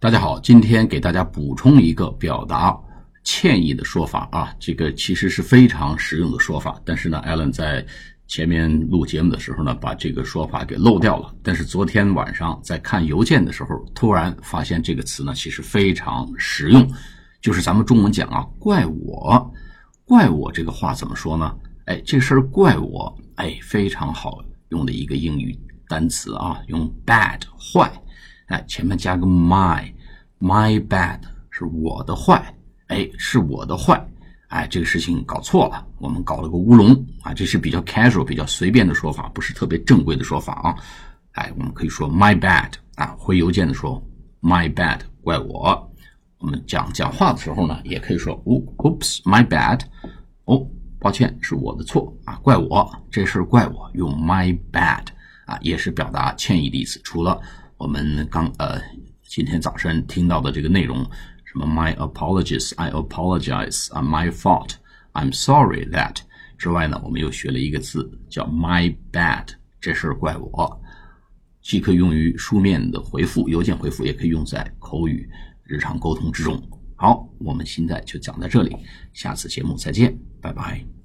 [0.00, 2.74] 大家好，今天给大家补充一个表达
[3.22, 7.84] 歉意的说法啊，这个其实是非常实用的说法，但是呢，Allen 在
[8.26, 11.34] 前面录节目的时候呢，把这个说法给漏掉了。
[11.42, 16.90] 但是昨天晚上在看邮件的时候，突然发现这个词呢，其实非常实用，
[17.42, 19.52] 就是咱们中文讲啊，怪我，
[20.06, 21.54] 怪我这个话怎么说呢？
[21.84, 24.38] 哎，这事儿怪我，哎，非常好
[24.70, 25.54] 用的一个英语
[25.86, 27.92] 单词啊，用 bad 坏。
[28.50, 31.20] 哎，前面加个 my，my bad
[31.50, 32.52] 是我的坏，
[32.88, 34.04] 哎，是我的坏，
[34.48, 36.90] 哎，这个事情搞错了，我们搞了个乌龙
[37.22, 40.74] 啊，这是比较 casual、比较随便的说法，不是特别正规的说法啊。
[41.34, 44.04] 哎，我们可以说 my bad 啊，回邮件的时候
[44.42, 45.88] my bad 怪我。
[46.38, 49.80] 我们讲讲话的时候呢，也可以说哦，oops，my bad，
[50.46, 50.66] 哦，
[50.98, 55.04] 抱歉，是我的错啊，怪我，这事儿怪我，用 my bad
[55.46, 57.00] 啊，也是表达歉意的意思。
[57.04, 57.40] 除了
[57.80, 58.78] 我们刚呃
[59.22, 61.02] 今天早晨听到的这个内容，
[61.46, 64.72] 什么 My apologies, I apologize, 啊 My fault,
[65.14, 66.16] I'm sorry that
[66.58, 69.46] 之外呢，我们又学了一个字叫 My bad，
[69.80, 70.78] 这事儿怪我，
[71.62, 75.26] 既可用于书面的回复、邮件回复，也可以用在口语
[75.64, 76.62] 日常沟通之中。
[76.96, 78.76] 好，我们现在就讲到这里，
[79.14, 80.99] 下次节目再见，拜拜。